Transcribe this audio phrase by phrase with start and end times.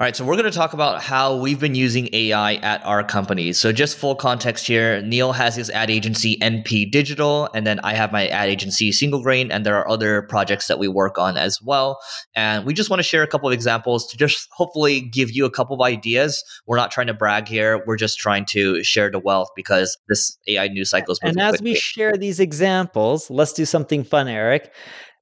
[0.00, 3.02] All right, so we're going to talk about how we've been using AI at our
[3.02, 3.52] company.
[3.52, 7.94] So, just full context here Neil has his ad agency, NP Digital, and then I
[7.94, 11.36] have my ad agency, Single Grain, and there are other projects that we work on
[11.36, 11.98] as well.
[12.36, 15.44] And we just want to share a couple of examples to just hopefully give you
[15.44, 16.44] a couple of ideas.
[16.68, 20.38] We're not trying to brag here, we're just trying to share the wealth because this
[20.46, 21.72] AI news cycle is And as quickly.
[21.72, 24.72] we share these examples, let's do something fun, Eric.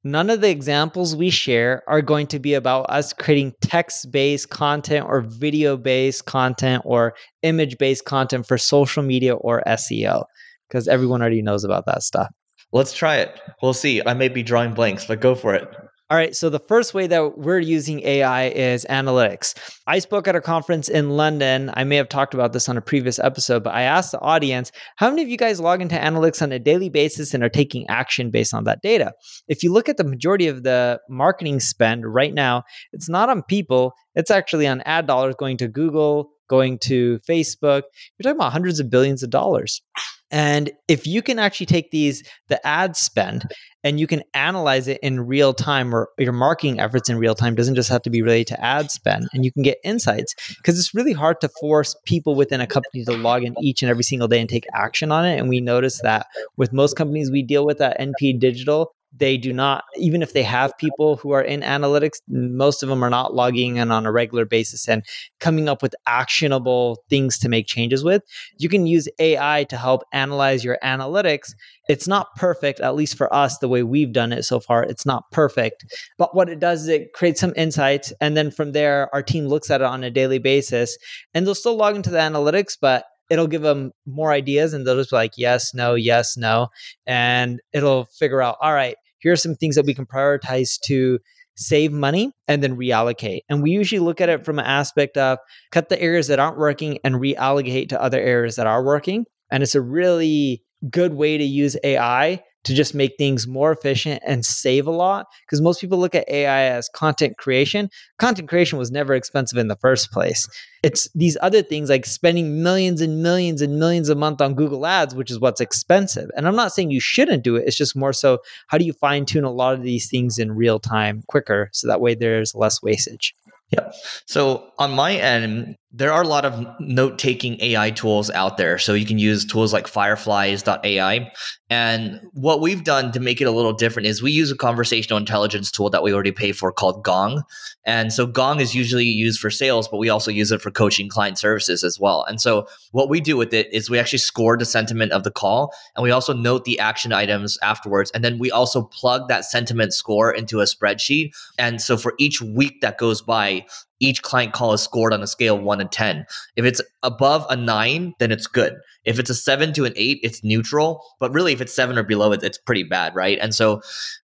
[0.07, 4.51] None of the examples we share are going to be about us creating text based
[4.51, 10.23] content or video based content or image based content for social media or SEO,
[10.69, 12.29] because everyone already knows about that stuff.
[12.71, 13.41] Let's try it.
[13.61, 14.01] We'll see.
[14.07, 15.67] I may be drawing blanks, but go for it.
[16.09, 16.37] All right.
[16.37, 19.55] So the first way that we're using AI is analytics.
[19.89, 21.73] I spoke at a conference in London.
[21.75, 24.71] I may have talked about this on a previous episode, but I asked the audience,
[24.97, 27.89] how many of you guys log into analytics on a daily basis and are taking
[27.89, 29.15] action based on that data?
[29.49, 33.43] If you look at the majority of the marketing spend right now, it's not on
[33.43, 37.83] people, it's actually on ad dollars going to Google, going to Facebook.
[38.19, 39.83] You're talking about hundreds of billions of dollars.
[40.31, 43.45] And if you can actually take these, the ad spend,
[43.87, 47.55] and you can analyze it in real time or your marketing efforts in real time
[47.55, 50.77] doesn't just have to be related to ad spend and you can get insights because
[50.77, 54.03] it's really hard to force people within a company to log in each and every
[54.03, 57.45] single day and take action on it and we notice that with most companies we
[57.45, 61.43] deal with at np digital they do not even if they have people who are
[61.43, 65.05] in analytics most of them are not logging in on a regular basis and
[65.41, 68.23] coming up with actionable things to make changes with.
[68.59, 71.53] You can use ai to help analyze your analytics.
[71.89, 75.07] It's not perfect at least for us the way we've done it so far it's
[75.07, 75.85] not perfect.
[76.19, 79.47] But what it does is it creates some insights and then from there our team
[79.47, 80.97] looks at it on a daily basis
[81.35, 84.97] and they'll still log into the analytics but it'll give them more ideas and they'll
[84.97, 86.69] just be like yes no yes no
[87.07, 91.19] and it'll figure out all right here are some things that we can prioritize to
[91.57, 93.41] save money and then reallocate.
[93.49, 95.39] And we usually look at it from an aspect of
[95.73, 99.25] cut the areas that aren't working and reallocate to other areas that are working.
[99.51, 104.21] And it's a really good way to use AI to just make things more efficient
[104.27, 105.27] and save a lot.
[105.47, 107.89] Because most people look at AI as content creation.
[108.19, 110.49] Content creation was never expensive in the first place.
[110.83, 114.85] It's these other things like spending millions and millions and millions a month on Google
[114.85, 116.29] Ads, which is what's expensive.
[116.37, 117.65] And I'm not saying you shouldn't do it.
[117.67, 120.53] It's just more so how do you fine tune a lot of these things in
[120.53, 123.35] real time quicker so that way there's less wastage.
[123.71, 123.95] Yep.
[124.27, 128.77] So on my end, there are a lot of note taking AI tools out there.
[128.77, 131.33] So you can use tools like fireflies.ai.
[131.71, 135.17] And what we've done to make it a little different is we use a conversational
[135.17, 137.43] intelligence tool that we already pay for called Gong.
[137.87, 141.09] And so Gong is usually used for sales, but we also use it for coaching
[141.09, 142.25] client services as well.
[142.25, 145.31] And so what we do with it is we actually score the sentiment of the
[145.31, 148.11] call and we also note the action items afterwards.
[148.11, 151.31] And then we also plug that sentiment score into a spreadsheet.
[151.59, 153.65] And so for each week that goes by,
[154.01, 156.27] each client call is scored on a scale of one to 10.
[156.57, 158.75] If it's above a nine, then it's good.
[159.05, 161.03] If it's a seven to an eight, it's neutral.
[161.21, 163.39] But really, if it's seven or below, it's, it's pretty bad, right?
[163.41, 163.81] And so,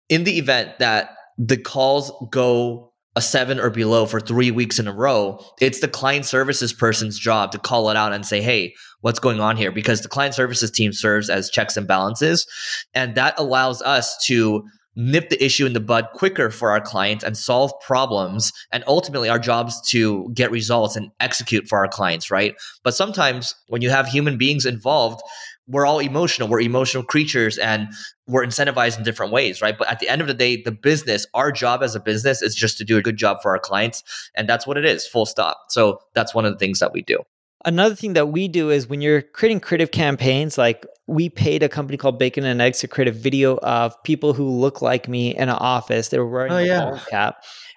[0.08, 4.86] in the event that the calls go a seven or below for three weeks in
[4.86, 8.72] a row, it's the client services person's job to call it out and say, hey,
[9.00, 9.72] what's going on here?
[9.72, 12.46] Because the client services team serves as checks and balances.
[12.94, 14.64] And that allows us to
[14.96, 19.28] nip the issue in the bud quicker for our clients and solve problems and ultimately
[19.28, 22.54] our jobs to get results and execute for our clients right?
[22.82, 25.22] But sometimes when you have human beings involved
[25.66, 26.48] we're all emotional.
[26.48, 27.86] We're emotional creatures and
[28.26, 29.78] we're incentivized in different ways right?
[29.78, 32.54] But at the end of the day the business our job as a business is
[32.54, 34.02] just to do a good job for our clients
[34.34, 35.58] and that's what it is full stop.
[35.68, 37.18] So that's one of the things that we do
[37.64, 41.68] Another thing that we do is when you're creating creative campaigns, like we paid a
[41.68, 45.34] company called Bacon and Eggs to create a video of people who look like me
[45.36, 46.08] in an office.
[46.08, 46.84] They were wearing Oh, a yeah.
[46.90, 47.36] ball cap,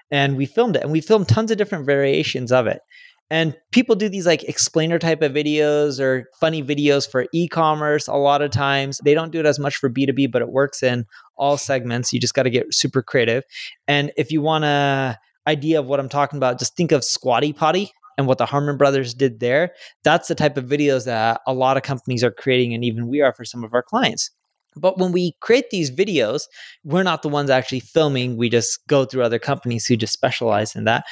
[0.10, 0.84] and we filmed it.
[0.84, 2.82] And we filmed tons of different variations of it.
[3.30, 8.08] And people do these like explainer type of videos or funny videos for e-commerce.
[8.08, 10.84] A lot of times they don't do it as much for B2B, but it works
[10.84, 11.06] in
[11.36, 12.14] all segments.
[12.14, 13.44] You just got to get super creative.
[13.88, 15.18] And if you want a
[15.48, 18.78] idea of what I'm talking about, just think of Squatty Potty and what the Harmon
[18.78, 19.74] brothers did there.
[20.04, 23.22] That's the type of videos that a lot of companies are creating, and even we
[23.22, 24.32] are for some of our clients.
[24.76, 26.44] But when we create these videos,
[26.84, 28.38] we're not the ones actually filming.
[28.38, 31.06] We just go through other companies who just specialize in that.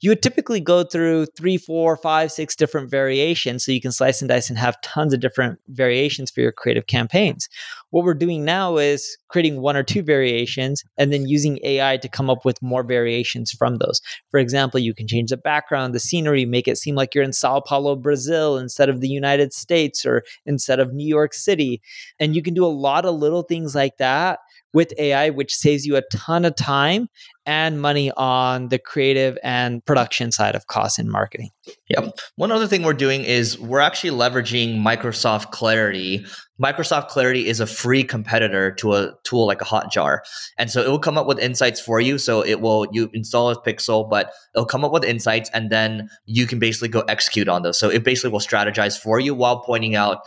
[0.00, 3.64] You would typically go through three, four, five, six different variations.
[3.64, 6.86] So you can slice and dice and have tons of different variations for your creative
[6.86, 7.48] campaigns.
[7.90, 12.08] What we're doing now is creating one or two variations and then using AI to
[12.08, 14.00] come up with more variations from those.
[14.30, 17.32] For example, you can change the background, the scenery, make it seem like you're in
[17.32, 21.80] Sao Paulo, Brazil instead of the United States or instead of New York City.
[22.20, 24.40] And you can do a lot of little things like that
[24.74, 27.08] with AI, which saves you a ton of time
[27.48, 31.48] and money on the creative and production side of cost in marketing.
[31.88, 32.18] Yep.
[32.36, 36.26] One other thing we're doing is we're actually leveraging Microsoft Clarity.
[36.62, 40.18] Microsoft Clarity is a free competitor to a tool like a Hotjar.
[40.58, 42.18] And so it will come up with insights for you.
[42.18, 46.10] So it will, you install a pixel, but it'll come up with insights and then
[46.26, 47.78] you can basically go execute on those.
[47.78, 50.18] So it basically will strategize for you while pointing out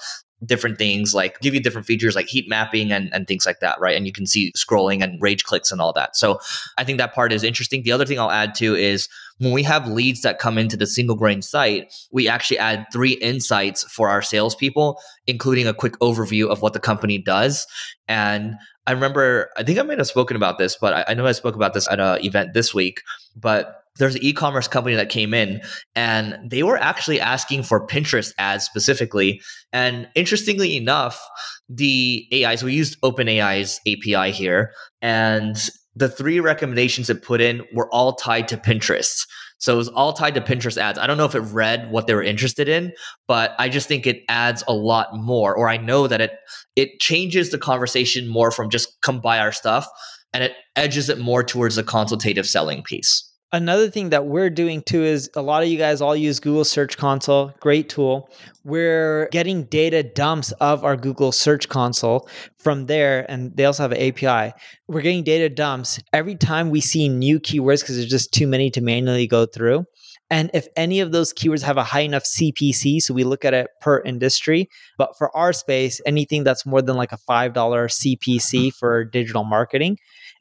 [0.45, 3.79] different things like give you different features like heat mapping and, and things like that
[3.79, 3.95] right?
[3.95, 6.15] And you can see scrolling and rage clicks and all that.
[6.15, 6.39] So
[6.77, 7.83] i think that part is interesting.
[7.83, 9.07] The other thing i'll add to is
[9.37, 13.13] when we have leads that come into the single grain site we actually add three
[13.13, 17.67] insights for our salespeople including a quick overview of what the company does.
[18.07, 18.55] And
[18.87, 21.31] i remember i think i might have spoken about this but i, I know i
[21.33, 23.01] spoke about this at an event this week
[23.35, 25.61] but there's an e-commerce company that came in
[25.95, 29.41] and they were actually asking for Pinterest ads specifically.
[29.73, 31.21] And interestingly enough,
[31.69, 35.55] the AIs, we used OpenAI's API here, and
[35.95, 39.25] the three recommendations it put in were all tied to Pinterest.
[39.57, 40.97] So it was all tied to Pinterest ads.
[40.97, 42.93] I don't know if it read what they were interested in,
[43.27, 46.31] but I just think it adds a lot more, or I know that it
[46.75, 49.87] it changes the conversation more from just come buy our stuff
[50.33, 53.30] and it edges it more towards a consultative selling piece.
[53.53, 56.63] Another thing that we're doing too is a lot of you guys all use Google
[56.63, 58.29] Search Console, great tool.
[58.63, 63.91] We're getting data dumps of our Google Search Console from there, and they also have
[63.91, 64.53] an API.
[64.87, 68.69] We're getting data dumps every time we see new keywords because there's just too many
[68.71, 69.83] to manually go through.
[70.29, 73.53] And if any of those keywords have a high enough CPC, so we look at
[73.53, 78.73] it per industry, but for our space, anything that's more than like a $5 CPC
[78.73, 79.97] for digital marketing,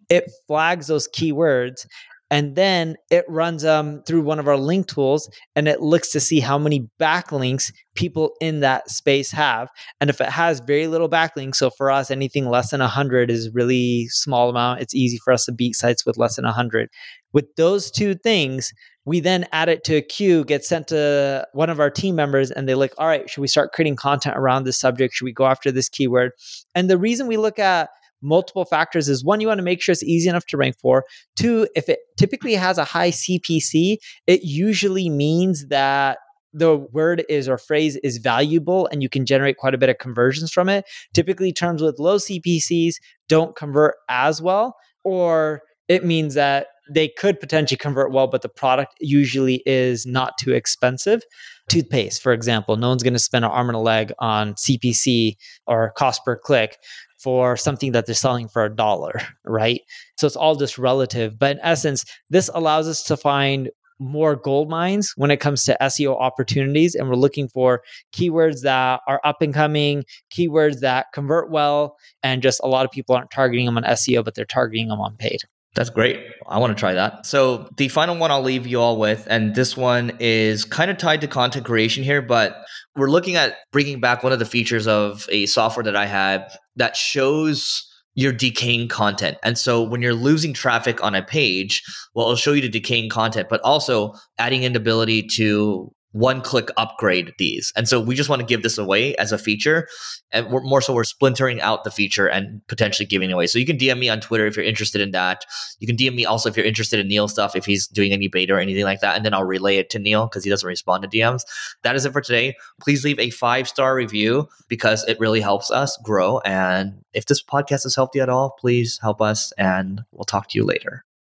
[0.09, 1.87] it flags those keywords
[2.31, 6.21] and then it runs um, through one of our link tools and it looks to
[6.21, 9.69] see how many backlinks people in that space have
[10.01, 13.51] and if it has very little backlinks so for us anything less than 100 is
[13.53, 14.81] really small amount.
[14.81, 16.89] It's easy for us to beat sites with less than 100
[17.33, 18.73] with those two things
[19.07, 22.51] we then add it to a queue get sent to one of our team members
[22.51, 25.15] and they look all right should we start creating content around this subject?
[25.15, 26.33] Should we go after this keyword?
[26.75, 27.91] And the reason we look at
[28.23, 31.05] multiple factors is one, you want to make sure it's easy enough to rank for.
[31.37, 33.97] Two, if it typically has a high CPC,
[34.27, 36.19] it usually means that
[36.53, 39.99] the word is or phrase is valuable and you can generate quite a bit of
[39.99, 40.85] conversions from it.
[41.15, 42.95] Typically, terms with low CPCs
[43.29, 44.75] don't convert as well,
[45.05, 50.37] or it means that they could potentially convert well, but the product usually is not
[50.39, 51.23] too expensive.
[51.71, 55.37] Toothpaste, for example, no one's going to spend an arm and a leg on CPC
[55.67, 56.77] or cost per click
[57.19, 59.81] for something that they're selling for a dollar, right?
[60.19, 61.39] So it's all just relative.
[61.39, 63.71] But in essence, this allows us to find
[64.01, 66.95] more gold mines when it comes to SEO opportunities.
[66.95, 67.83] And we're looking for
[68.13, 72.91] keywords that are up and coming, keywords that convert well, and just a lot of
[72.91, 75.41] people aren't targeting them on SEO, but they're targeting them on paid.
[75.77, 76.21] That's great.
[76.49, 77.27] I want to try that.
[77.27, 80.99] So, the final one I'll leave you all with, and this one is kind of
[80.99, 82.57] tied to content creation here, but
[82.97, 86.49] we're looking at bringing back one of the features of a software that I had
[86.75, 89.39] that shows your decaying content.
[89.45, 91.83] And so when you're losing traffic on a page,
[92.15, 96.71] well, it'll show you the decaying content, but also adding an ability to one click
[96.77, 97.73] upgrade these.
[97.77, 99.89] And so we just want to give this away as a feature.
[100.33, 103.47] And more so we're splintering out the feature and potentially giving away.
[103.47, 105.45] So you can DM me on Twitter if you're interested in that.
[105.79, 108.29] You can DM me also if you're interested in Neil stuff, if he's doing any
[108.29, 109.17] beta or anything like that.
[109.17, 111.43] And then I'll relay it to Neil because he doesn't respond to DMs.
[111.83, 112.57] That is it for today.
[112.81, 116.39] Please leave a five star review because it really helps us grow.
[116.41, 120.49] And if this podcast has helped you at all, please help us and we'll talk
[120.49, 121.05] to you later.